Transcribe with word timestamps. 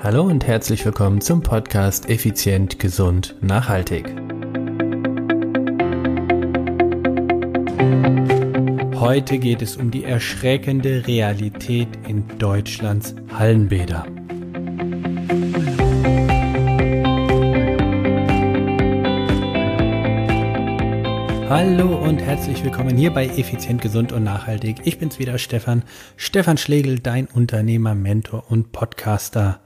Hallo 0.00 0.22
und 0.22 0.46
herzlich 0.46 0.84
willkommen 0.84 1.20
zum 1.20 1.42
Podcast 1.42 2.08
Effizient, 2.08 2.78
Gesund, 2.78 3.34
Nachhaltig. 3.40 4.06
Heute 8.94 9.38
geht 9.38 9.60
es 9.60 9.76
um 9.76 9.90
die 9.90 10.04
erschreckende 10.04 11.04
Realität 11.08 11.88
in 12.06 12.22
Deutschlands 12.38 13.16
Hallenbäder. 13.36 14.06
Hallo 21.48 21.96
und 21.96 22.20
herzlich 22.20 22.62
willkommen 22.62 22.96
hier 22.96 23.10
bei 23.10 23.26
Effizient, 23.26 23.82
Gesund 23.82 24.12
und 24.12 24.22
Nachhaltig. 24.22 24.76
Ich 24.84 25.00
bin's 25.00 25.18
wieder, 25.18 25.38
Stefan. 25.38 25.82
Stefan 26.16 26.56
Schlegel, 26.56 27.00
dein 27.00 27.26
Unternehmer, 27.26 27.96
Mentor 27.96 28.44
und 28.48 28.70
Podcaster. 28.70 29.60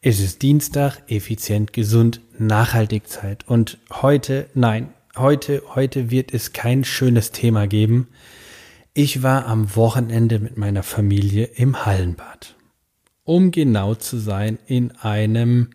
Es 0.00 0.20
ist 0.20 0.42
Dienstag, 0.42 1.02
effizient, 1.08 1.72
gesund, 1.72 2.20
nachhaltig 2.38 3.08
Zeit. 3.08 3.48
Und 3.48 3.78
heute, 3.90 4.48
nein, 4.54 4.94
heute, 5.16 5.60
heute 5.74 6.12
wird 6.12 6.32
es 6.32 6.52
kein 6.52 6.84
schönes 6.84 7.32
Thema 7.32 7.66
geben. 7.66 8.06
Ich 8.94 9.24
war 9.24 9.46
am 9.46 9.74
Wochenende 9.74 10.38
mit 10.38 10.56
meiner 10.56 10.84
Familie 10.84 11.46
im 11.46 11.84
Hallenbad. 11.84 12.54
Um 13.24 13.50
genau 13.50 13.96
zu 13.96 14.18
sein, 14.18 14.60
in 14.66 14.92
einem 14.92 15.70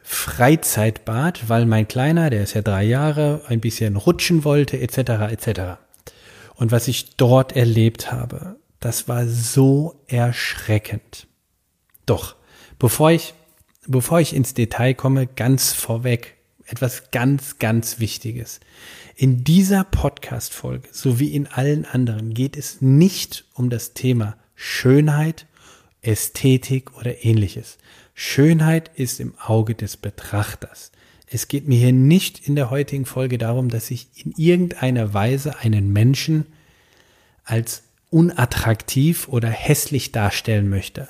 Freizeitbad, 0.00 1.48
weil 1.48 1.66
mein 1.66 1.88
Kleiner, 1.88 2.30
der 2.30 2.44
ist 2.44 2.54
ja 2.54 2.62
drei 2.62 2.84
Jahre, 2.84 3.42
ein 3.48 3.60
bisschen 3.60 3.96
rutschen 3.96 4.44
wollte, 4.44 4.78
etc., 4.78 4.98
etc. 5.32 5.60
Und 6.54 6.70
was 6.70 6.86
ich 6.86 7.16
dort 7.16 7.56
erlebt 7.56 8.12
habe, 8.12 8.60
das 8.78 9.08
war 9.08 9.26
so 9.26 10.04
erschreckend. 10.06 11.26
Doch, 12.06 12.37
Bevor 12.78 13.10
ich, 13.10 13.34
bevor 13.88 14.20
ich 14.20 14.34
ins 14.34 14.54
Detail 14.54 14.94
komme, 14.94 15.26
ganz 15.26 15.72
vorweg 15.72 16.36
etwas 16.66 17.10
ganz, 17.10 17.58
ganz 17.58 17.98
Wichtiges. 17.98 18.60
In 19.16 19.42
dieser 19.42 19.82
Podcast-Folge 19.82 20.88
sowie 20.92 21.34
in 21.34 21.48
allen 21.48 21.86
anderen 21.86 22.34
geht 22.34 22.56
es 22.56 22.80
nicht 22.80 23.46
um 23.54 23.68
das 23.68 23.94
Thema 23.94 24.36
Schönheit, 24.54 25.46
Ästhetik 26.02 26.96
oder 26.96 27.24
ähnliches. 27.24 27.78
Schönheit 28.14 28.92
ist 28.94 29.18
im 29.18 29.36
Auge 29.38 29.74
des 29.74 29.96
Betrachters. 29.96 30.92
Es 31.26 31.48
geht 31.48 31.66
mir 31.66 31.78
hier 31.78 31.92
nicht 31.92 32.46
in 32.46 32.54
der 32.54 32.70
heutigen 32.70 33.06
Folge 33.06 33.38
darum, 33.38 33.70
dass 33.70 33.90
ich 33.90 34.08
in 34.14 34.32
irgendeiner 34.36 35.12
Weise 35.14 35.58
einen 35.58 35.92
Menschen 35.92 36.46
als 37.44 37.82
unattraktiv 38.10 39.26
oder 39.26 39.48
hässlich 39.48 40.12
darstellen 40.12 40.68
möchte 40.68 41.08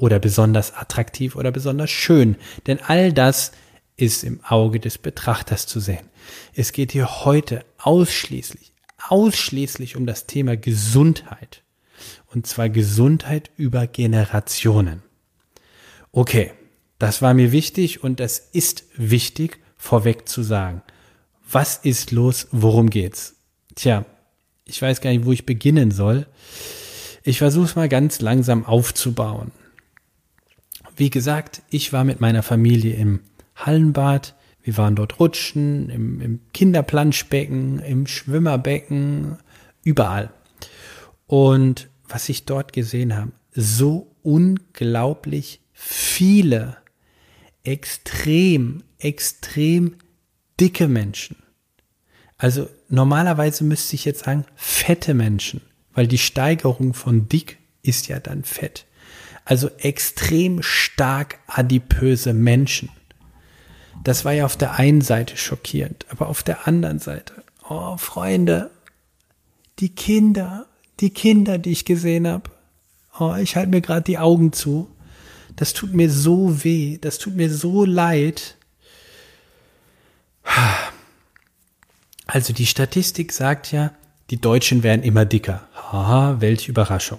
oder 0.00 0.18
besonders 0.18 0.74
attraktiv 0.74 1.36
oder 1.36 1.52
besonders 1.52 1.90
schön. 1.90 2.36
Denn 2.66 2.80
all 2.80 3.12
das 3.12 3.52
ist 3.96 4.24
im 4.24 4.42
Auge 4.44 4.80
des 4.80 4.98
Betrachters 4.98 5.66
zu 5.66 5.78
sehen. 5.78 6.08
Es 6.54 6.72
geht 6.72 6.92
hier 6.92 7.24
heute 7.24 7.64
ausschließlich, 7.78 8.72
ausschließlich 9.08 9.96
um 9.96 10.06
das 10.06 10.26
Thema 10.26 10.56
Gesundheit. 10.56 11.62
Und 12.26 12.46
zwar 12.46 12.70
Gesundheit 12.70 13.50
über 13.56 13.86
Generationen. 13.86 15.02
Okay, 16.12 16.52
das 16.98 17.20
war 17.20 17.34
mir 17.34 17.52
wichtig 17.52 18.02
und 18.02 18.20
das 18.20 18.38
ist 18.38 18.84
wichtig 18.96 19.58
vorweg 19.76 20.28
zu 20.28 20.42
sagen. 20.42 20.82
Was 21.50 21.76
ist 21.76 22.10
los? 22.10 22.48
Worum 22.52 22.88
geht's? 22.88 23.34
Tja, 23.74 24.06
ich 24.64 24.80
weiß 24.80 25.00
gar 25.00 25.10
nicht, 25.10 25.26
wo 25.26 25.32
ich 25.32 25.46
beginnen 25.46 25.90
soll. 25.90 26.26
Ich 27.22 27.38
versuche 27.38 27.66
es 27.66 27.76
mal 27.76 27.88
ganz 27.88 28.20
langsam 28.20 28.64
aufzubauen. 28.64 29.50
Wie 31.00 31.08
gesagt, 31.08 31.62
ich 31.70 31.94
war 31.94 32.04
mit 32.04 32.20
meiner 32.20 32.42
Familie 32.42 32.94
im 32.94 33.20
Hallenbad. 33.56 34.34
Wir 34.62 34.76
waren 34.76 34.96
dort 34.96 35.18
rutschen, 35.18 35.88
im, 35.88 36.20
im 36.20 36.40
Kinderplanschbecken, 36.52 37.78
im 37.78 38.06
Schwimmerbecken, 38.06 39.38
überall. 39.82 40.28
Und 41.26 41.88
was 42.06 42.28
ich 42.28 42.44
dort 42.44 42.74
gesehen 42.74 43.16
habe, 43.16 43.32
so 43.50 44.14
unglaublich 44.22 45.62
viele 45.72 46.76
extrem, 47.64 48.82
extrem 48.98 49.94
dicke 50.60 50.86
Menschen. 50.86 51.36
Also 52.36 52.68
normalerweise 52.90 53.64
müsste 53.64 53.94
ich 53.94 54.04
jetzt 54.04 54.24
sagen, 54.26 54.44
fette 54.54 55.14
Menschen, 55.14 55.62
weil 55.94 56.06
die 56.06 56.18
Steigerung 56.18 56.92
von 56.92 57.26
dick 57.26 57.56
ist 57.80 58.08
ja 58.08 58.20
dann 58.20 58.44
fett. 58.44 58.84
Also 59.50 59.68
extrem 59.78 60.62
stark 60.62 61.40
adipöse 61.48 62.32
Menschen. 62.32 62.88
Das 64.04 64.24
war 64.24 64.30
ja 64.30 64.44
auf 64.44 64.56
der 64.56 64.74
einen 64.74 65.00
Seite 65.00 65.36
schockierend, 65.36 66.06
aber 66.08 66.28
auf 66.28 66.44
der 66.44 66.68
anderen 66.68 67.00
Seite, 67.00 67.42
oh 67.68 67.96
Freunde, 67.96 68.70
die 69.80 69.88
Kinder, 69.88 70.66
die 71.00 71.10
Kinder, 71.10 71.58
die 71.58 71.72
ich 71.72 71.84
gesehen 71.84 72.28
habe, 72.28 72.48
oh, 73.18 73.34
ich 73.34 73.56
halte 73.56 73.70
mir 73.70 73.80
gerade 73.80 74.04
die 74.04 74.18
Augen 74.18 74.52
zu. 74.52 74.88
Das 75.56 75.72
tut 75.72 75.94
mir 75.94 76.10
so 76.10 76.62
weh, 76.62 76.98
das 76.98 77.18
tut 77.18 77.34
mir 77.34 77.52
so 77.52 77.84
leid. 77.84 78.56
Also 82.28 82.52
die 82.52 82.66
Statistik 82.66 83.32
sagt 83.32 83.72
ja, 83.72 83.94
die 84.30 84.40
Deutschen 84.40 84.84
werden 84.84 85.02
immer 85.02 85.24
dicker. 85.24 85.66
Haha, 85.74 86.36
welche 86.40 86.70
Überraschung. 86.70 87.18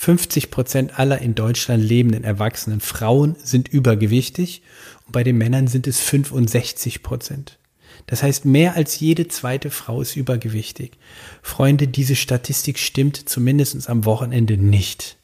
50 0.00 0.52
Prozent 0.52 0.96
aller 1.00 1.20
in 1.20 1.34
Deutschland 1.34 1.82
lebenden 1.82 2.22
erwachsenen 2.22 2.80
Frauen 2.80 3.34
sind 3.42 3.66
übergewichtig 3.66 4.62
und 5.04 5.12
bei 5.12 5.24
den 5.24 5.36
Männern 5.36 5.66
sind 5.66 5.88
es 5.88 5.98
65 5.98 7.02
Prozent. 7.02 7.58
Das 8.06 8.22
heißt, 8.22 8.44
mehr 8.44 8.76
als 8.76 9.00
jede 9.00 9.26
zweite 9.26 9.70
Frau 9.70 10.00
ist 10.00 10.14
übergewichtig. 10.14 10.92
Freunde, 11.42 11.88
diese 11.88 12.14
Statistik 12.14 12.78
stimmt 12.78 13.28
zumindest 13.28 13.90
am 13.90 14.04
Wochenende 14.04 14.56
nicht. 14.56 15.16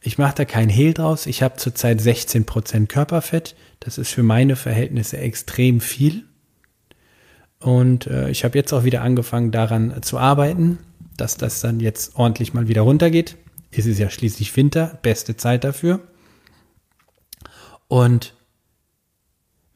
Ich 0.00 0.16
mache 0.16 0.34
da 0.34 0.44
kein 0.46 0.70
Hehl 0.70 0.94
draus. 0.94 1.26
Ich 1.26 1.42
habe 1.42 1.56
zurzeit 1.56 2.00
16 2.00 2.46
Prozent 2.46 2.88
Körperfett. 2.88 3.56
Das 3.78 3.98
ist 3.98 4.10
für 4.10 4.22
meine 4.22 4.56
Verhältnisse 4.56 5.18
extrem 5.18 5.82
viel. 5.82 6.24
Und 7.60 8.06
äh, 8.06 8.30
ich 8.30 8.42
habe 8.42 8.56
jetzt 8.56 8.72
auch 8.72 8.84
wieder 8.84 9.02
angefangen, 9.02 9.50
daran 9.50 10.02
zu 10.02 10.16
arbeiten 10.16 10.78
dass 11.16 11.36
das 11.36 11.60
dann 11.60 11.80
jetzt 11.80 12.16
ordentlich 12.16 12.54
mal 12.54 12.68
wieder 12.68 12.82
runtergeht. 12.82 13.36
Es 13.70 13.86
ist 13.86 13.98
ja 13.98 14.10
schließlich 14.10 14.56
Winter, 14.56 14.98
beste 15.02 15.36
Zeit 15.36 15.64
dafür. 15.64 16.00
Und 17.88 18.34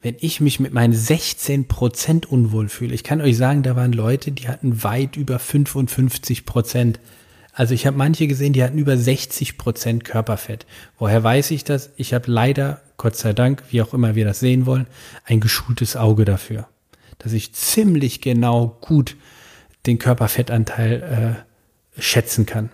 wenn 0.01 0.15
ich 0.19 0.41
mich 0.41 0.59
mit 0.59 0.73
meinen 0.73 0.93
16 0.93 1.67
Prozent 1.67 2.25
unwohl 2.25 2.69
fühle, 2.69 2.95
ich 2.95 3.03
kann 3.03 3.21
euch 3.21 3.37
sagen, 3.37 3.61
da 3.61 3.75
waren 3.75 3.93
Leute, 3.93 4.31
die 4.31 4.47
hatten 4.47 4.83
weit 4.83 5.15
über 5.15 5.37
55 5.37 6.45
Prozent. 6.45 6.99
Also 7.53 7.73
ich 7.73 7.85
habe 7.85 7.97
manche 7.97 8.27
gesehen, 8.27 8.53
die 8.53 8.63
hatten 8.63 8.79
über 8.79 8.97
60 8.97 9.57
Prozent 9.57 10.03
Körperfett. 10.03 10.65
Woher 10.97 11.23
weiß 11.23 11.51
ich 11.51 11.63
das? 11.63 11.91
Ich 11.97 12.13
habe 12.13 12.31
leider, 12.31 12.81
Gott 12.97 13.15
sei 13.15 13.33
Dank, 13.33 13.63
wie 13.69 13.81
auch 13.81 13.93
immer 13.93 14.15
wir 14.15 14.25
das 14.25 14.39
sehen 14.39 14.65
wollen, 14.65 14.87
ein 15.25 15.39
geschultes 15.39 15.95
Auge 15.95 16.25
dafür, 16.25 16.67
dass 17.19 17.33
ich 17.33 17.53
ziemlich 17.53 18.21
genau 18.21 18.77
gut 18.81 19.15
den 19.85 19.97
Körperfettanteil 19.97 21.45
äh, 21.97 22.01
schätzen 22.01 22.45
kann. 22.45 22.69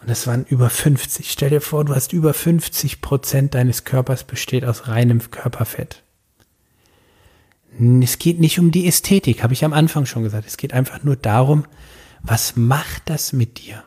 Und 0.00 0.10
das 0.10 0.26
waren 0.26 0.44
über 0.44 0.68
50. 0.68 1.30
Stell 1.30 1.50
dir 1.50 1.62
vor, 1.62 1.84
du 1.84 1.94
hast 1.94 2.12
über 2.12 2.34
50 2.34 3.00
Prozent 3.00 3.54
deines 3.54 3.84
Körpers 3.84 4.24
besteht 4.24 4.64
aus 4.64 4.86
reinem 4.86 5.30
Körperfett. 5.30 6.02
Es 8.02 8.18
geht 8.18 8.38
nicht 8.38 8.58
um 8.58 8.70
die 8.70 8.86
Ästhetik, 8.86 9.42
habe 9.42 9.54
ich 9.54 9.64
am 9.64 9.72
Anfang 9.72 10.06
schon 10.06 10.22
gesagt. 10.22 10.46
Es 10.46 10.58
geht 10.58 10.72
einfach 10.72 11.02
nur 11.04 11.16
darum, 11.16 11.64
was 12.20 12.54
macht 12.54 13.02
das 13.06 13.32
mit 13.32 13.64
dir? 13.64 13.82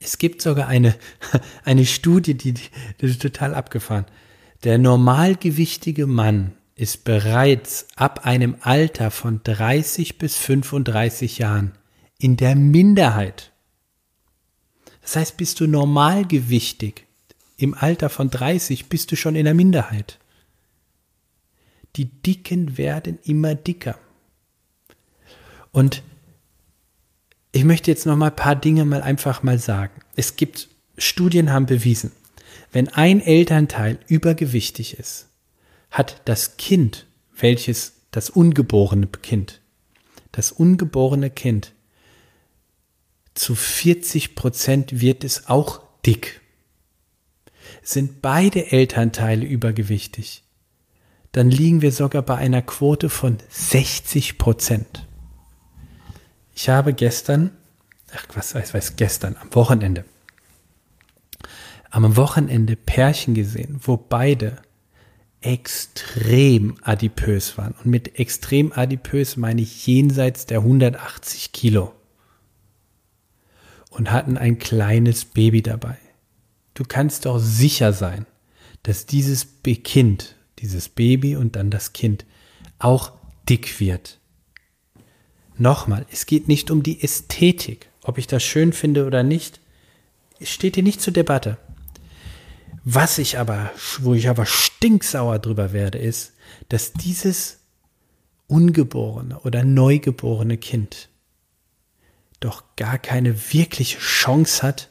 Es 0.00 0.18
gibt 0.18 0.42
sogar 0.42 0.68
eine, 0.68 0.94
eine 1.64 1.86
Studie, 1.86 2.34
die, 2.34 2.52
die 2.52 2.66
ist 3.00 3.22
total 3.22 3.54
abgefahren. 3.54 4.04
Der 4.64 4.76
normalgewichtige 4.76 6.06
Mann 6.06 6.52
ist 6.78 7.02
bereits 7.02 7.88
ab 7.96 8.24
einem 8.24 8.56
Alter 8.60 9.10
von 9.10 9.40
30 9.42 10.16
bis 10.16 10.36
35 10.36 11.38
Jahren 11.38 11.72
in 12.18 12.36
der 12.36 12.54
Minderheit. 12.54 13.52
Das 15.02 15.16
heißt, 15.16 15.36
bist 15.36 15.58
du 15.58 15.66
normalgewichtig 15.66 17.06
im 17.56 17.74
Alter 17.74 18.08
von 18.08 18.30
30, 18.30 18.88
bist 18.88 19.10
du 19.10 19.16
schon 19.16 19.34
in 19.34 19.44
der 19.44 19.54
Minderheit. 19.54 20.18
Die 21.96 22.04
Dicken 22.04 22.78
werden 22.78 23.18
immer 23.24 23.56
dicker. 23.56 23.98
Und 25.72 26.04
ich 27.50 27.64
möchte 27.64 27.90
jetzt 27.90 28.06
noch 28.06 28.16
mal 28.16 28.30
ein 28.30 28.36
paar 28.36 28.54
Dinge 28.54 28.84
mal 28.84 29.02
einfach 29.02 29.42
mal 29.42 29.58
sagen. 29.58 30.00
Es 30.14 30.36
gibt 30.36 30.68
Studien 30.96 31.50
haben 31.52 31.66
bewiesen, 31.66 32.12
wenn 32.70 32.88
ein 32.88 33.20
Elternteil 33.20 33.98
übergewichtig 34.06 34.98
ist, 34.98 35.27
hat 35.90 36.20
das 36.24 36.56
Kind, 36.56 37.06
welches 37.36 37.94
das 38.10 38.30
ungeborene 38.30 39.06
Kind, 39.06 39.60
das 40.32 40.52
ungeborene 40.52 41.30
Kind 41.30 41.72
zu 43.34 43.54
40 43.54 44.34
Prozent 44.34 45.00
wird 45.00 45.24
es 45.24 45.48
auch 45.48 45.82
dick. 46.04 46.40
Sind 47.82 48.22
beide 48.22 48.72
Elternteile 48.72 49.46
übergewichtig, 49.46 50.42
dann 51.32 51.50
liegen 51.50 51.82
wir 51.82 51.92
sogar 51.92 52.22
bei 52.22 52.36
einer 52.36 52.62
Quote 52.62 53.08
von 53.08 53.38
60 53.48 54.38
Prozent. 54.38 55.06
Ich 56.54 56.68
habe 56.68 56.92
gestern, 56.94 57.50
ach 58.12 58.26
was 58.34 58.54
weiß, 58.54 58.74
weiß 58.74 58.96
gestern, 58.96 59.36
am 59.36 59.54
Wochenende, 59.54 60.04
am 61.90 62.16
Wochenende 62.16 62.74
Pärchen 62.74 63.34
gesehen, 63.34 63.80
wo 63.82 63.96
beide 63.96 64.60
extrem 65.40 66.76
adipös 66.82 67.56
waren. 67.58 67.74
Und 67.84 67.86
mit 67.86 68.18
extrem 68.18 68.72
adipös 68.72 69.36
meine 69.36 69.62
ich 69.62 69.86
jenseits 69.86 70.46
der 70.46 70.58
180 70.58 71.52
Kilo. 71.52 71.94
Und 73.90 74.10
hatten 74.10 74.36
ein 74.36 74.58
kleines 74.58 75.24
Baby 75.24 75.62
dabei. 75.62 75.96
Du 76.74 76.84
kannst 76.84 77.26
doch 77.26 77.38
sicher 77.38 77.92
sein, 77.92 78.26
dass 78.82 79.06
dieses 79.06 79.46
Kind, 79.62 80.36
dieses 80.60 80.88
Baby 80.88 81.36
und 81.36 81.56
dann 81.56 81.70
das 81.70 81.92
Kind 81.92 82.24
auch 82.78 83.12
dick 83.48 83.80
wird. 83.80 84.18
Nochmal, 85.56 86.06
es 86.12 86.26
geht 86.26 86.46
nicht 86.46 86.70
um 86.70 86.84
die 86.84 87.02
Ästhetik, 87.02 87.88
ob 88.02 88.18
ich 88.18 88.28
das 88.28 88.44
schön 88.44 88.72
finde 88.72 89.06
oder 89.06 89.24
nicht, 89.24 89.60
steht 90.40 90.76
hier 90.76 90.84
nicht 90.84 91.00
zur 91.00 91.12
Debatte. 91.12 91.58
Was 92.90 93.18
ich 93.18 93.36
aber, 93.36 93.70
wo 93.98 94.14
ich 94.14 94.30
aber 94.30 94.46
stinksauer 94.46 95.40
drüber 95.40 95.74
werde, 95.74 95.98
ist, 95.98 96.32
dass 96.70 96.94
dieses 96.94 97.58
ungeborene 98.46 99.40
oder 99.40 99.62
neugeborene 99.62 100.56
Kind 100.56 101.10
doch 102.40 102.64
gar 102.76 102.96
keine 102.96 103.52
wirkliche 103.52 103.98
Chance 103.98 104.62
hat, 104.62 104.88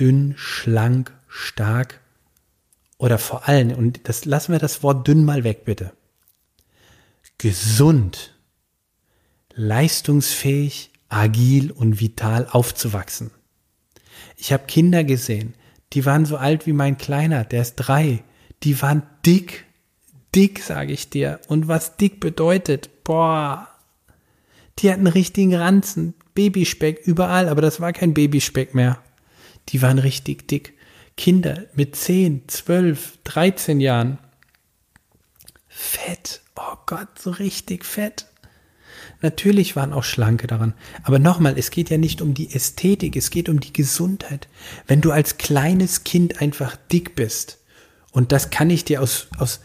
dünn, 0.00 0.32
schlank, 0.38 1.12
stark 1.28 2.00
oder 2.96 3.18
vor 3.18 3.48
allem, 3.48 3.72
und 3.72 4.08
das 4.08 4.24
lassen 4.24 4.52
wir 4.52 4.58
das 4.58 4.82
Wort 4.82 5.06
dünn 5.06 5.26
mal 5.26 5.44
weg, 5.44 5.66
bitte. 5.66 5.92
Gesund, 7.36 8.34
leistungsfähig, 9.52 10.90
agil 11.10 11.70
und 11.70 12.00
vital 12.00 12.46
aufzuwachsen. 12.50 13.30
Ich 14.38 14.54
habe 14.54 14.64
Kinder 14.64 15.04
gesehen, 15.04 15.52
die 15.92 16.06
waren 16.06 16.24
so 16.24 16.36
alt 16.36 16.66
wie 16.66 16.72
mein 16.72 16.96
Kleiner, 16.98 17.44
der 17.44 17.62
ist 17.62 17.76
drei. 17.76 18.22
Die 18.62 18.80
waren 18.80 19.02
dick, 19.26 19.66
dick, 20.34 20.60
sage 20.60 20.92
ich 20.92 21.10
dir. 21.10 21.40
Und 21.48 21.68
was 21.68 21.96
dick 21.96 22.20
bedeutet, 22.20 23.04
boah, 23.04 23.68
die 24.78 24.90
hatten 24.90 25.06
richtigen 25.06 25.54
Ranzen, 25.54 26.14
Babyspeck 26.34 27.06
überall, 27.06 27.48
aber 27.48 27.60
das 27.60 27.80
war 27.80 27.92
kein 27.92 28.14
Babyspeck 28.14 28.74
mehr. 28.74 29.02
Die 29.68 29.82
waren 29.82 29.98
richtig 29.98 30.48
dick. 30.48 30.74
Kinder 31.16 31.64
mit 31.74 31.94
10, 31.94 32.48
12, 32.48 33.18
13 33.24 33.80
Jahren. 33.80 34.18
Fett, 35.68 36.40
oh 36.56 36.76
Gott, 36.86 37.18
so 37.18 37.30
richtig 37.30 37.84
fett. 37.84 38.26
Natürlich 39.22 39.76
waren 39.76 39.92
auch 39.92 40.04
Schlanke 40.04 40.46
daran. 40.46 40.74
Aber 41.04 41.18
nochmal, 41.18 41.54
es 41.56 41.70
geht 41.70 41.90
ja 41.90 41.98
nicht 41.98 42.20
um 42.20 42.34
die 42.34 42.52
Ästhetik, 42.52 43.16
es 43.16 43.30
geht 43.30 43.48
um 43.48 43.60
die 43.60 43.72
Gesundheit. 43.72 44.48
Wenn 44.86 45.00
du 45.00 45.12
als 45.12 45.38
kleines 45.38 46.04
Kind 46.04 46.42
einfach 46.42 46.76
dick 46.90 47.14
bist, 47.14 47.58
und 48.10 48.32
das 48.32 48.50
kann 48.50 48.68
ich 48.68 48.84
dir 48.84 49.00
aus, 49.00 49.28
aus, 49.38 49.60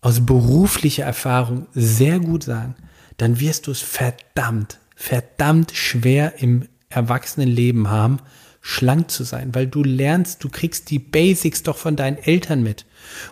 aus 0.00 0.26
beruflicher 0.26 1.04
Erfahrung 1.04 1.66
sehr 1.72 2.18
gut 2.18 2.44
sagen, 2.44 2.74
dann 3.16 3.40
wirst 3.40 3.66
du 3.66 3.70
es 3.70 3.80
verdammt, 3.80 4.78
verdammt 4.94 5.72
schwer 5.72 6.34
im 6.42 6.68
Erwachsenenleben 6.90 7.88
haben, 7.88 8.18
schlank 8.60 9.10
zu 9.10 9.24
sein, 9.24 9.54
weil 9.54 9.66
du 9.66 9.82
lernst, 9.82 10.44
du 10.44 10.48
kriegst 10.48 10.90
die 10.90 10.98
Basics 10.98 11.62
doch 11.62 11.76
von 11.76 11.96
deinen 11.96 12.18
Eltern 12.18 12.62
mit. 12.62 12.84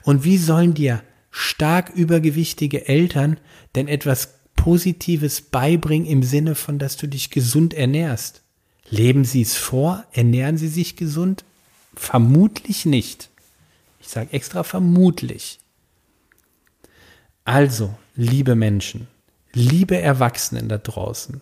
Und 0.02 0.24
wie 0.24 0.38
sollen 0.38 0.74
dir 0.74 1.02
stark 1.30 1.90
übergewichtige 1.90 2.88
Eltern 2.88 3.38
denn 3.74 3.88
etwas 3.88 4.35
Positives 4.66 5.42
beibringen 5.42 6.08
im 6.08 6.24
Sinne 6.24 6.56
von, 6.56 6.80
dass 6.80 6.96
du 6.96 7.06
dich 7.06 7.30
gesund 7.30 7.72
ernährst? 7.72 8.42
Leben 8.90 9.24
Sie 9.24 9.40
es 9.40 9.54
vor? 9.54 10.04
Ernähren 10.10 10.58
Sie 10.58 10.66
sich 10.66 10.96
gesund? 10.96 11.44
Vermutlich 11.94 12.84
nicht. 12.84 13.30
Ich 14.00 14.08
sage 14.08 14.32
extra 14.32 14.64
vermutlich. 14.64 15.60
Also, 17.44 17.96
liebe 18.16 18.56
Menschen, 18.56 19.06
liebe 19.52 20.00
Erwachsenen 20.00 20.68
da 20.68 20.78
draußen, 20.78 21.40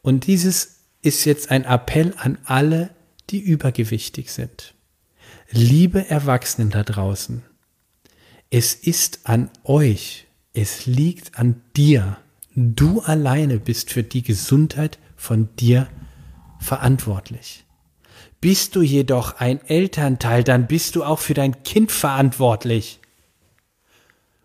und 0.00 0.26
dieses 0.26 0.76
ist 1.02 1.26
jetzt 1.26 1.50
ein 1.50 1.64
Appell 1.66 2.14
an 2.16 2.38
alle, 2.44 2.88
die 3.28 3.40
übergewichtig 3.40 4.32
sind. 4.32 4.72
Liebe 5.50 6.08
Erwachsenen 6.08 6.70
da 6.70 6.82
draußen, 6.82 7.42
es 8.48 8.72
ist 8.72 9.20
an 9.24 9.50
euch, 9.64 10.28
es 10.54 10.86
liegt 10.86 11.38
an 11.38 11.60
dir, 11.76 12.16
Du 12.56 13.00
alleine 13.00 13.58
bist 13.58 13.90
für 13.90 14.04
die 14.04 14.22
Gesundheit 14.22 14.98
von 15.16 15.48
dir 15.56 15.88
verantwortlich. 16.60 17.64
Bist 18.40 18.76
du 18.76 18.82
jedoch 18.82 19.40
ein 19.40 19.60
Elternteil, 19.66 20.44
dann 20.44 20.66
bist 20.68 20.94
du 20.94 21.02
auch 21.02 21.18
für 21.18 21.34
dein 21.34 21.64
Kind 21.64 21.90
verantwortlich. 21.90 23.00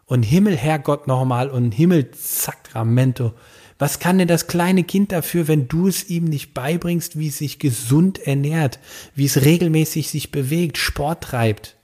Und 0.06 0.23
Himmel, 0.23 0.57
Herrgott 0.57 1.06
nochmal 1.06 1.50
und 1.50 1.71
Himmel, 1.71 2.09
Sacramento. 2.15 3.33
Was 3.77 4.00
kann 4.00 4.17
denn 4.17 4.27
das 4.27 4.47
kleine 4.47 4.83
Kind 4.83 5.11
dafür, 5.11 5.47
wenn 5.47 5.67
du 5.67 5.88
es 5.88 6.09
ihm 6.09 6.25
nicht 6.25 6.56
beibringst, 6.56 7.19
wie 7.19 7.27
es 7.27 7.38
sich 7.38 7.59
gesund 7.59 8.19
ernährt, 8.19 8.79
wie 9.13 9.25
es 9.25 9.45
regelmäßig 9.45 10.09
sich 10.09 10.31
bewegt, 10.31 10.77
Sport 10.79 11.25
treibt? 11.25 11.77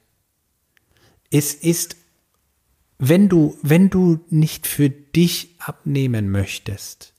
Es 1.29 1.53
ist 1.53 1.97
wenn 2.97 3.29
du, 3.29 3.57
wenn 3.61 3.89
du 3.89 4.19
nicht 4.29 4.67
für 4.67 4.89
dich 4.89 5.55
abnehmen 5.59 6.31
möchtest, 6.31 7.13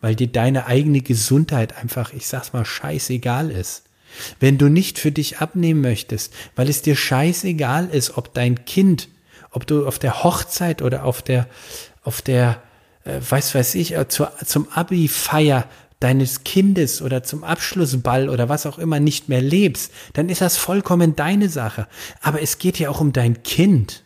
weil 0.00 0.14
dir 0.14 0.28
deine 0.28 0.66
eigene 0.66 1.00
Gesundheit 1.00 1.76
einfach, 1.76 2.12
ich 2.12 2.26
sag's 2.26 2.52
mal, 2.52 2.64
scheißegal 2.64 3.50
ist, 3.50 3.84
wenn 4.40 4.58
du 4.58 4.68
nicht 4.68 4.98
für 4.98 5.12
dich 5.12 5.38
abnehmen 5.38 5.80
möchtest, 5.80 6.32
weil 6.54 6.68
es 6.68 6.82
dir 6.82 6.96
scheißegal 6.96 7.88
ist, 7.88 8.16
ob 8.16 8.34
dein 8.34 8.64
Kind, 8.64 9.08
ob 9.50 9.66
du 9.66 9.86
auf 9.86 9.98
der 9.98 10.22
Hochzeit 10.22 10.80
oder 10.80 11.04
auf 11.04 11.22
der, 11.22 11.48
auf 12.02 12.22
der, 12.22 12.62
äh, 13.04 13.20
weiß 13.28 13.54
weiß 13.54 13.74
ich, 13.74 13.96
äh, 13.96 14.08
zur, 14.08 14.32
zum 14.44 14.68
Abi-Feier 14.70 15.68
deines 16.00 16.44
Kindes 16.44 17.00
oder 17.00 17.22
zum 17.22 17.42
Abschlussball 17.42 18.28
oder 18.28 18.48
was 18.48 18.66
auch 18.66 18.78
immer 18.78 19.00
nicht 19.00 19.28
mehr 19.28 19.40
lebst, 19.40 19.92
dann 20.12 20.28
ist 20.28 20.42
das 20.42 20.56
vollkommen 20.56 21.16
deine 21.16 21.48
Sache. 21.48 21.88
Aber 22.20 22.42
es 22.42 22.58
geht 22.58 22.78
ja 22.78 22.90
auch 22.90 23.00
um 23.00 23.12
dein 23.12 23.42
Kind. 23.42 24.04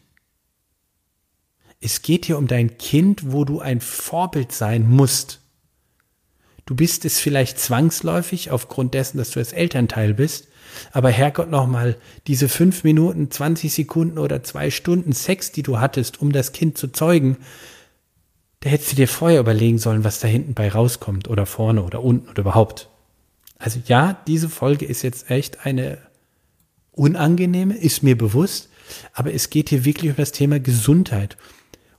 Es 1.81 2.03
geht 2.03 2.27
hier 2.27 2.37
um 2.37 2.47
dein 2.47 2.77
Kind, 2.77 3.33
wo 3.33 3.45
du 3.45 3.61
ein 3.61 3.81
Vorbild 3.81 4.53
sein 4.53 4.89
musst. 4.89 5.41
Du 6.67 6.75
bist 6.75 7.05
es 7.05 7.19
vielleicht 7.19 7.59
zwangsläufig 7.59 8.51
aufgrund 8.51 8.95
dessen, 8.95 9.19
dass 9.19 9.31
du 9.31 9.41
das 9.41 9.53
Elternteil 9.53 10.15
bist, 10.15 10.49
aber 10.93 11.11
Herrgott 11.11 11.51
nochmal, 11.51 11.97
diese 12.27 12.49
fünf 12.49 12.85
Minuten, 12.85 13.31
20 13.31 13.73
Sekunden 13.73 14.19
oder 14.19 14.43
zwei 14.43 14.71
Stunden 14.71 15.13
Sex, 15.13 15.53
die 15.53 15.63
du 15.63 15.81
hattest, 15.81 16.21
um 16.21 16.33
das 16.33 16.53
Kind 16.53 16.79
zu 16.79 16.89
zeugen, 16.89 17.39
da 18.61 18.69
hättest 18.69 18.93
du 18.93 18.97
dir 18.97 19.09
vorher 19.09 19.41
überlegen 19.41 19.79
sollen, 19.79 20.05
was 20.05 20.21
da 20.21 20.29
hinten 20.29 20.55
bei 20.55 20.69
rauskommt 20.69 21.29
oder 21.29 21.47
vorne 21.47 21.83
oder 21.83 22.05
unten 22.05 22.29
oder 22.29 22.43
überhaupt. 22.43 22.91
Also 23.59 23.81
ja, 23.87 24.23
diese 24.27 24.49
Folge 24.49 24.85
ist 24.85 25.03
jetzt 25.03 25.31
echt 25.31 25.65
eine 25.65 25.99
unangenehme, 26.93 27.77
ist 27.77 28.03
mir 28.03 28.17
bewusst, 28.17 28.69
aber 29.13 29.33
es 29.33 29.51
geht 29.51 29.71
hier 29.71 29.85
wirklich 29.85 30.11
um 30.11 30.17
das 30.17 30.33
Thema 30.33 30.61
Gesundheit. 30.61 31.37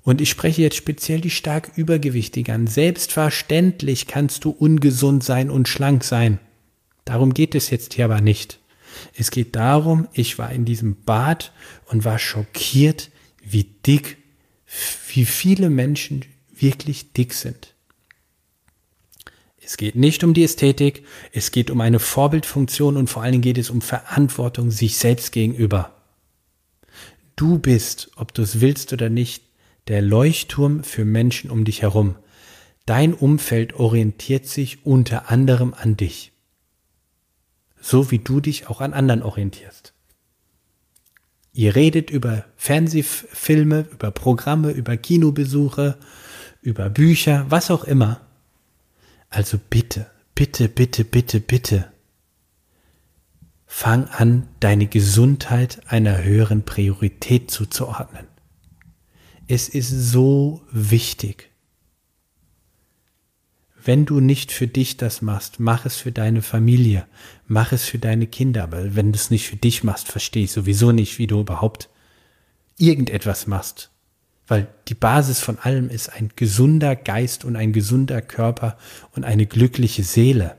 Und 0.03 0.19
ich 0.19 0.29
spreche 0.29 0.61
jetzt 0.61 0.77
speziell 0.77 1.21
die 1.21 1.29
stark 1.29 1.71
Übergewichtigen 1.75 2.53
an. 2.55 2.67
Selbstverständlich 2.67 4.07
kannst 4.07 4.45
du 4.45 4.49
ungesund 4.49 5.23
sein 5.23 5.49
und 5.49 5.67
schlank 5.67 6.03
sein. 6.03 6.39
Darum 7.05 7.33
geht 7.33 7.55
es 7.55 7.69
jetzt 7.69 7.93
hier 7.93 8.05
aber 8.05 8.21
nicht. 8.21 8.59
Es 9.15 9.31
geht 9.31 9.55
darum, 9.55 10.07
ich 10.13 10.37
war 10.37 10.51
in 10.51 10.65
diesem 10.65 11.03
Bad 11.03 11.51
und 11.85 12.03
war 12.03 12.19
schockiert, 12.19 13.09
wie 13.43 13.63
dick, 13.63 14.17
wie 15.13 15.25
viele 15.25 15.69
Menschen 15.69 16.25
wirklich 16.53 17.13
dick 17.13 17.33
sind. 17.33 17.73
Es 19.63 19.77
geht 19.77 19.95
nicht 19.95 20.23
um 20.23 20.33
die 20.33 20.43
Ästhetik, 20.43 21.05
es 21.31 21.51
geht 21.51 21.71
um 21.71 21.79
eine 21.79 21.99
Vorbildfunktion 21.99 22.97
und 22.97 23.09
vor 23.09 23.23
allen 23.23 23.33
Dingen 23.33 23.41
geht 23.43 23.57
es 23.57 23.69
um 23.69 23.81
Verantwortung 23.81 24.71
sich 24.71 24.97
selbst 24.97 25.31
gegenüber. 25.31 25.95
Du 27.35 27.57
bist, 27.57 28.11
ob 28.15 28.33
du 28.33 28.41
es 28.41 28.59
willst 28.59 28.91
oder 28.91 29.09
nicht, 29.09 29.43
der 29.91 30.01
Leuchtturm 30.01 30.85
für 30.85 31.03
Menschen 31.03 31.51
um 31.51 31.65
dich 31.65 31.81
herum. 31.81 32.15
Dein 32.85 33.13
Umfeld 33.13 33.73
orientiert 33.73 34.47
sich 34.47 34.85
unter 34.85 35.29
anderem 35.29 35.73
an 35.73 35.97
dich. 35.97 36.31
So 37.81 38.09
wie 38.09 38.19
du 38.19 38.39
dich 38.39 38.67
auch 38.67 38.79
an 38.79 38.93
anderen 38.93 39.21
orientierst. 39.21 39.93
Ihr 41.51 41.75
redet 41.75 42.09
über 42.09 42.45
Fernsehfilme, 42.55 43.85
über 43.91 44.11
Programme, 44.11 44.71
über 44.71 44.95
Kinobesuche, 44.95 45.97
über 46.61 46.89
Bücher, 46.89 47.45
was 47.49 47.69
auch 47.69 47.83
immer. 47.83 48.21
Also 49.29 49.59
bitte, 49.69 50.09
bitte, 50.35 50.69
bitte, 50.69 51.03
bitte, 51.03 51.41
bitte, 51.41 51.91
fang 53.65 54.05
an, 54.05 54.47
deine 54.61 54.87
Gesundheit 54.87 55.81
einer 55.87 56.23
höheren 56.23 56.63
Priorität 56.63 57.51
zuzuordnen. 57.51 58.30
Es 59.53 59.67
ist 59.67 59.89
so 59.89 60.61
wichtig. 60.71 61.51
Wenn 63.83 64.05
du 64.05 64.21
nicht 64.21 64.53
für 64.53 64.65
dich 64.65 64.95
das 64.95 65.21
machst, 65.21 65.59
mach 65.59 65.85
es 65.85 65.97
für 65.97 66.13
deine 66.13 66.41
Familie, 66.41 67.05
mach 67.47 67.73
es 67.73 67.83
für 67.83 67.99
deine 67.99 68.27
Kinder. 68.27 68.63
Aber 68.63 68.95
wenn 68.95 69.11
du 69.11 69.17
es 69.17 69.29
nicht 69.29 69.49
für 69.49 69.57
dich 69.57 69.83
machst, 69.83 70.07
verstehe 70.07 70.45
ich 70.45 70.53
sowieso 70.53 70.93
nicht, 70.93 71.19
wie 71.19 71.27
du 71.27 71.41
überhaupt 71.41 71.89
irgendetwas 72.77 73.45
machst. 73.45 73.91
Weil 74.47 74.69
die 74.87 74.93
Basis 74.93 75.41
von 75.41 75.59
allem 75.59 75.89
ist 75.89 76.07
ein 76.07 76.31
gesunder 76.37 76.95
Geist 76.95 77.43
und 77.43 77.57
ein 77.57 77.73
gesunder 77.73 78.21
Körper 78.21 78.77
und 79.17 79.25
eine 79.25 79.47
glückliche 79.47 80.05
Seele. 80.05 80.55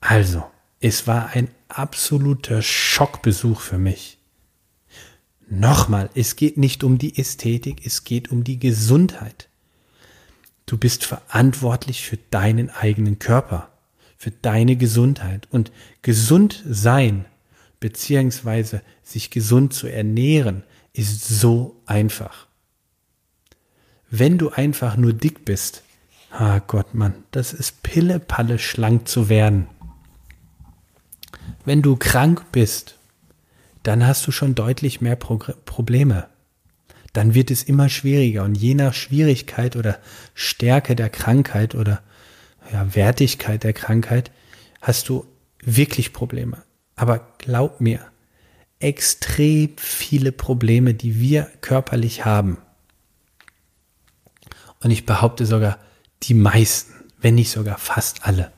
Also, 0.00 0.44
es 0.80 1.06
war 1.06 1.28
ein 1.28 1.48
absoluter 1.68 2.60
Schockbesuch 2.60 3.62
für 3.62 3.78
mich. 3.78 4.15
Nochmal, 5.48 6.10
es 6.14 6.36
geht 6.36 6.56
nicht 6.56 6.82
um 6.82 6.98
die 6.98 7.18
Ästhetik, 7.18 7.86
es 7.86 8.04
geht 8.04 8.32
um 8.32 8.42
die 8.42 8.58
Gesundheit. 8.58 9.48
Du 10.66 10.76
bist 10.76 11.04
verantwortlich 11.04 12.02
für 12.02 12.18
deinen 12.30 12.70
eigenen 12.70 13.20
Körper, 13.20 13.70
für 14.16 14.32
deine 14.32 14.76
Gesundheit. 14.76 15.46
Und 15.52 15.70
gesund 16.02 16.64
sein, 16.68 17.26
beziehungsweise 17.78 18.82
sich 19.04 19.30
gesund 19.30 19.72
zu 19.72 19.86
ernähren, 19.86 20.64
ist 20.92 21.24
so 21.28 21.80
einfach. 21.86 22.48
Wenn 24.10 24.38
du 24.38 24.50
einfach 24.50 24.96
nur 24.96 25.12
dick 25.12 25.44
bist, 25.44 25.84
ah 26.32 26.58
Gott, 26.58 26.94
Mann, 26.94 27.14
das 27.30 27.52
ist 27.52 27.84
Pille-Palle 27.84 28.58
schlank 28.58 29.06
zu 29.06 29.28
werden. 29.28 29.68
Wenn 31.64 31.82
du 31.82 31.96
krank 31.96 32.46
bist, 32.50 32.95
dann 33.86 34.06
hast 34.06 34.26
du 34.26 34.32
schon 34.32 34.54
deutlich 34.54 35.00
mehr 35.00 35.16
Pro 35.16 35.38
Probleme 35.64 36.28
dann 37.16 37.34
wird 37.34 37.50
es 37.50 37.62
immer 37.62 37.88
schwieriger. 37.88 38.44
Und 38.44 38.56
je 38.56 38.74
nach 38.74 38.92
Schwierigkeit 38.92 39.74
oder 39.74 39.98
Stärke 40.34 40.94
der 40.94 41.08
Krankheit 41.08 41.74
oder 41.74 42.02
ja, 42.70 42.94
Wertigkeit 42.94 43.64
der 43.64 43.72
Krankheit 43.72 44.30
hast 44.82 45.08
du 45.08 45.24
wirklich 45.62 46.12
Probleme. 46.12 46.62
Aber 46.94 47.26
glaub 47.38 47.80
mir, 47.80 48.00
extrem 48.80 49.70
viele 49.78 50.30
Probleme, 50.30 50.92
die 50.92 51.18
wir 51.18 51.50
körperlich 51.62 52.26
haben. 52.26 52.58
Und 54.80 54.90
ich 54.90 55.06
behaupte 55.06 55.46
sogar, 55.46 55.78
die 56.24 56.34
meisten, 56.34 56.92
wenn 57.18 57.36
nicht 57.36 57.50
sogar 57.50 57.78
fast 57.78 58.26
alle, 58.26 58.52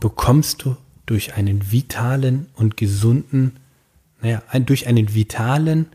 bekommst 0.00 0.64
du 0.64 0.76
durch 1.06 1.34
einen 1.34 1.70
vitalen 1.70 2.48
und 2.54 2.76
gesunden, 2.76 3.60
naja, 4.24 4.42
durch 4.60 4.88
einen 4.88 5.14
vitalen, 5.14 5.86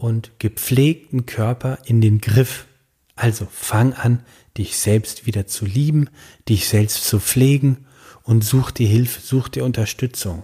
und 0.00 0.32
gepflegten 0.38 1.26
Körper 1.26 1.78
in 1.84 2.00
den 2.00 2.20
Griff. 2.20 2.66
Also 3.14 3.46
fang 3.50 3.92
an, 3.92 4.20
dich 4.56 4.78
selbst 4.78 5.26
wieder 5.26 5.46
zu 5.46 5.66
lieben, 5.66 6.08
dich 6.48 6.66
selbst 6.68 7.04
zu 7.04 7.20
pflegen 7.20 7.86
und 8.22 8.42
such 8.42 8.70
dir 8.70 8.88
Hilfe, 8.88 9.20
such 9.20 9.48
dir 9.48 9.64
Unterstützung. 9.64 10.42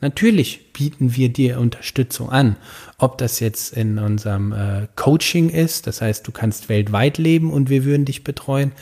Natürlich 0.00 0.72
bieten 0.72 1.16
wir 1.16 1.28
dir 1.30 1.58
Unterstützung 1.58 2.30
an, 2.30 2.56
ob 2.98 3.18
das 3.18 3.40
jetzt 3.40 3.72
in 3.72 3.98
unserem 3.98 4.52
äh, 4.52 4.86
Coaching 4.96 5.50
ist, 5.50 5.86
das 5.86 6.00
heißt, 6.00 6.26
du 6.26 6.30
kannst 6.30 6.68
weltweit 6.68 7.18
leben 7.18 7.52
und 7.52 7.70
wir 7.70 7.84
würden 7.84 8.04
dich 8.04 8.22
betreuen, 8.22 8.72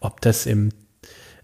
ob 0.00 0.20
das 0.20 0.44
im 0.44 0.70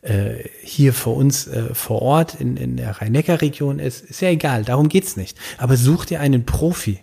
äh, 0.09 0.49
hier 0.63 0.93
vor 0.93 1.17
uns 1.17 1.47
äh, 1.47 1.75
vor 1.75 2.03
Ort 2.03 2.41
in, 2.41 2.57
in 2.57 2.77
der 2.77 3.01
Rhein-Neckar-Region 3.01 3.79
ist, 3.79 4.05
ist 4.05 4.21
ja 4.21 4.29
egal, 4.29 4.65
darum 4.65 4.89
geht's 4.89 5.17
nicht. 5.17 5.39
Aber 5.59 5.77
such 5.77 6.07
dir 6.07 6.21
einen 6.21 6.47
Profi, 6.47 7.01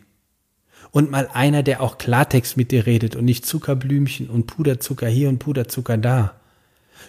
und 0.95 1.11
mal 1.11 1.27
einer, 1.33 1.61
der 1.61 1.81
auch 1.81 1.97
Klartext 1.97 2.55
mit 2.55 2.71
dir 2.71 2.85
redet 2.85 3.17
und 3.17 3.25
nicht 3.25 3.45
Zuckerblümchen 3.45 4.29
und 4.29 4.47
Puderzucker 4.47 5.09
hier 5.09 5.27
und 5.27 5.39
Puderzucker 5.39 5.97
da. 5.97 6.39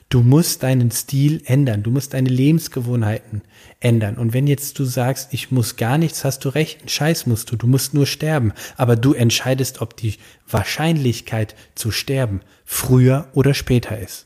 Du 0.08 0.22
musst 0.22 0.64
deinen 0.64 0.90
Stil 0.90 1.40
ändern, 1.44 1.84
du 1.84 1.92
musst 1.92 2.12
deine 2.12 2.28
Lebensgewohnheiten 2.28 3.42
ändern. 3.78 4.16
Und 4.16 4.32
wenn 4.32 4.48
jetzt 4.48 4.80
du 4.80 4.84
sagst, 4.84 5.32
ich 5.32 5.52
muss 5.52 5.76
gar 5.76 5.98
nichts, 5.98 6.24
hast 6.24 6.44
du 6.44 6.48
recht, 6.48 6.80
einen 6.80 6.88
Scheiß 6.88 7.26
musst 7.26 7.52
du, 7.52 7.56
du 7.56 7.68
musst 7.68 7.94
nur 7.94 8.06
sterben. 8.06 8.52
Aber 8.76 8.96
du 8.96 9.12
entscheidest, 9.12 9.80
ob 9.80 9.96
die 9.96 10.14
Wahrscheinlichkeit 10.48 11.54
zu 11.76 11.92
sterben 11.92 12.40
früher 12.64 13.28
oder 13.34 13.54
später 13.54 13.96
ist. 13.96 14.25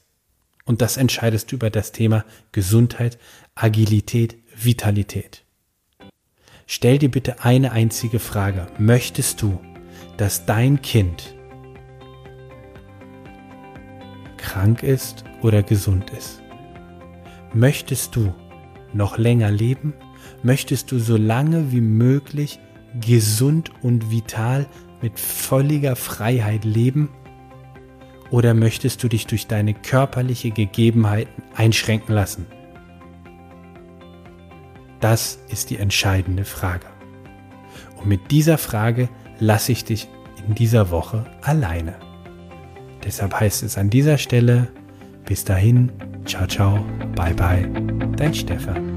Und 0.64 0.82
das 0.82 0.96
entscheidest 0.96 1.50
du 1.50 1.56
über 1.56 1.70
das 1.70 1.92
Thema 1.92 2.24
Gesundheit, 2.52 3.18
Agilität, 3.54 4.36
Vitalität. 4.54 5.44
Stell 6.66 6.98
dir 6.98 7.10
bitte 7.10 7.44
eine 7.44 7.72
einzige 7.72 8.18
Frage. 8.18 8.66
Möchtest 8.78 9.42
du, 9.42 9.60
dass 10.16 10.46
dein 10.46 10.82
Kind 10.82 11.34
krank 14.36 14.82
ist 14.82 15.24
oder 15.42 15.62
gesund 15.62 16.10
ist? 16.10 16.42
Möchtest 17.52 18.14
du 18.14 18.32
noch 18.92 19.18
länger 19.18 19.50
leben? 19.50 19.94
Möchtest 20.42 20.92
du 20.92 20.98
so 20.98 21.16
lange 21.16 21.72
wie 21.72 21.80
möglich 21.80 22.60
gesund 23.00 23.72
und 23.82 24.10
vital 24.10 24.66
mit 25.02 25.18
völliger 25.18 25.96
Freiheit 25.96 26.64
leben? 26.64 27.08
Oder 28.30 28.54
möchtest 28.54 29.02
du 29.02 29.08
dich 29.08 29.26
durch 29.26 29.46
deine 29.46 29.74
körperliche 29.74 30.50
Gegebenheiten 30.50 31.42
einschränken 31.54 32.14
lassen? 32.14 32.46
Das 35.00 35.38
ist 35.48 35.70
die 35.70 35.78
entscheidende 35.78 36.44
Frage. 36.44 36.86
Und 37.96 38.06
mit 38.06 38.30
dieser 38.30 38.58
Frage 38.58 39.08
lasse 39.38 39.72
ich 39.72 39.84
dich 39.84 40.08
in 40.46 40.54
dieser 40.54 40.90
Woche 40.90 41.26
alleine. 41.42 41.94
Deshalb 43.04 43.38
heißt 43.38 43.62
es 43.62 43.78
an 43.78 43.90
dieser 43.90 44.18
Stelle, 44.18 44.68
bis 45.24 45.44
dahin, 45.44 45.90
ciao, 46.26 46.46
ciao, 46.46 46.84
bye, 47.14 47.34
bye, 47.34 47.68
dein 48.16 48.34
Stefan. 48.34 48.89